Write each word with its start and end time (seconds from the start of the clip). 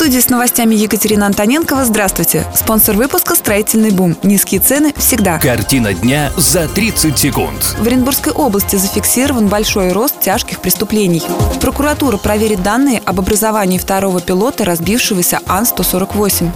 Студии 0.00 0.18
с 0.18 0.30
новостями 0.30 0.74
Екатерина 0.74 1.26
Антоненкова. 1.26 1.84
Здравствуйте. 1.84 2.46
Спонсор 2.54 2.96
выпуска 2.96 3.34
«Строительный 3.34 3.90
бум». 3.90 4.16
Низкие 4.22 4.58
цены 4.58 4.94
всегда. 4.96 5.38
Картина 5.38 5.92
дня 5.92 6.32
за 6.38 6.68
30 6.68 7.18
секунд. 7.18 7.76
В 7.78 7.86
Оренбургской 7.86 8.32
области 8.32 8.76
зафиксирован 8.76 9.48
большой 9.48 9.92
рост 9.92 10.18
тяжких 10.18 10.60
преступлений. 10.60 11.22
Прокуратура 11.60 12.16
проверит 12.16 12.62
данные 12.62 13.02
об 13.04 13.20
образовании 13.20 13.76
второго 13.76 14.22
пилота, 14.22 14.64
разбившегося 14.64 15.40
Ан-148. 15.46 16.50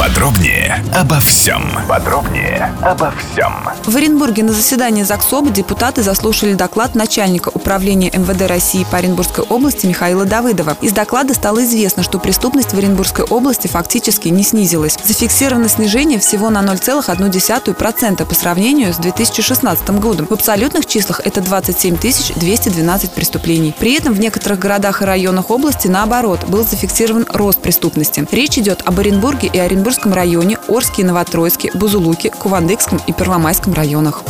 Подробнее 0.00 0.82
обо 0.94 1.20
всем. 1.20 1.62
Подробнее 1.86 2.74
обо 2.80 3.12
всем. 3.12 3.52
В 3.84 3.94
Оренбурге 3.94 4.42
на 4.42 4.52
заседании 4.54 5.02
ЗАГСОБа 5.02 5.50
депутаты 5.50 6.02
заслушали 6.02 6.54
доклад 6.54 6.94
начальника 6.94 7.50
управления 7.50 8.10
МВД 8.10 8.48
России 8.48 8.86
по 8.90 8.96
Оренбургской 8.96 9.44
области 9.44 9.84
Михаила 9.84 10.24
Давыдова. 10.24 10.78
Из 10.80 10.92
доклада 10.92 11.34
стало 11.34 11.64
известно, 11.64 12.02
что 12.02 12.18
преступность 12.18 12.72
в 12.72 12.78
Оренбургской 12.78 13.26
области 13.26 13.66
фактически 13.66 14.28
не 14.28 14.42
снизилась. 14.42 14.96
Зафиксировано 15.04 15.68
снижение 15.68 16.18
всего 16.18 16.48
на 16.48 16.62
0,1% 16.62 18.24
по 18.24 18.34
сравнению 18.34 18.94
с 18.94 18.96
2016 18.96 19.90
годом. 20.00 20.26
В 20.28 20.32
абсолютных 20.32 20.86
числах 20.86 21.20
это 21.26 21.42
27 21.42 21.98
212 21.98 23.10
преступлений. 23.10 23.74
При 23.78 23.98
этом 23.98 24.14
в 24.14 24.20
некоторых 24.20 24.60
городах 24.60 25.02
и 25.02 25.04
районах 25.04 25.50
области, 25.50 25.88
наоборот, 25.88 26.44
был 26.48 26.64
зафиксирован 26.64 27.26
рост 27.28 27.60
преступности. 27.60 28.26
Речь 28.32 28.56
идет 28.56 28.80
об 28.86 28.98
Оренбурге 28.98 29.50
и 29.52 29.58
Оренбургском 29.90 30.12
районе, 30.12 30.56
Орске 30.68 31.02
и 31.02 31.04
Новотроицке, 31.04 31.72
Бузулуке, 31.74 32.30
Кувандыкском 32.30 33.00
и 33.08 33.12
Первомайском 33.12 33.74
районах. 33.74 34.22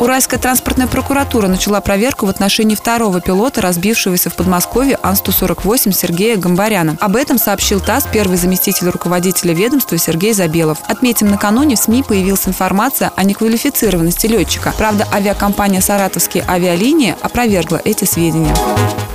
Уральская 0.00 0.40
транспортная 0.40 0.88
прокуратура 0.88 1.46
начала 1.46 1.80
проверку 1.80 2.26
в 2.26 2.28
отношении 2.28 2.74
второго 2.74 3.20
пилота, 3.20 3.60
разбившегося 3.60 4.30
в 4.30 4.34
Подмосковье 4.34 4.98
Ан-148 5.00 5.92
Сергея 5.92 6.36
Гамбаряна. 6.38 6.96
Об 6.98 7.14
этом 7.14 7.38
сообщил 7.38 7.78
ТАСС 7.78 8.08
первый 8.10 8.36
заместитель 8.36 8.88
руководителя 8.88 9.54
ведомства 9.54 9.96
Сергей 9.96 10.32
Забелов. 10.32 10.78
Отметим, 10.88 11.28
накануне 11.28 11.76
в 11.76 11.78
СМИ 11.78 12.02
появилась 12.02 12.48
информация 12.48 13.12
о 13.14 13.22
неквалифицированности 13.22 14.26
летчика. 14.26 14.74
Правда, 14.76 15.06
авиакомпания 15.12 15.80
«Саратовские 15.80 16.44
авиалинии» 16.48 17.14
опровергла 17.22 17.80
эти 17.84 18.04
сведения. 18.04 18.56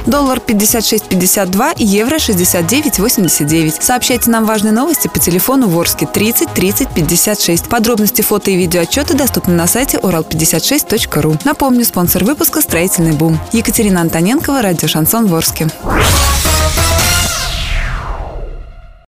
Доллар 0.06 0.40
56.52 0.40 1.74
и 1.78 1.86
евро 1.86 2.16
69.89. 2.16 3.82
Сообщайте 3.82 4.30
нам 4.30 4.46
важные 4.46 4.72
новости 4.72 5.08
по 5.08 5.20
телефону 5.20 5.68
Ворске 5.68 6.06
30 6.06 6.54
30 6.54 6.90
56. 6.90 7.70
Подробности 7.70 8.22
фото 8.22 8.52
и 8.52 8.56
видеоотчеты 8.56 9.16
доступны 9.16 9.54
на 9.54 9.68
сайте 9.68 9.98
урал56.ру. 9.98 11.38
Напомню, 11.44 11.86
спонсор 11.86 12.24
выпуска 12.24 12.62
«Строительный 12.62 13.14
бум». 13.14 13.40
Екатерина 13.52 14.02
Антоненкова, 14.02 14.62
радио 14.62 14.88
«Шансон 14.88 15.28
Ворске». 15.28 15.68